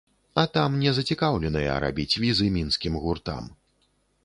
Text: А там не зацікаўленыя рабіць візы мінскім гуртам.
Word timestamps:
А 0.43 0.45
там 0.53 0.77
не 0.83 0.93
зацікаўленыя 0.99 1.77
рабіць 1.85 2.09
візы 2.25 2.49
мінскім 2.59 2.99
гуртам. 3.07 3.55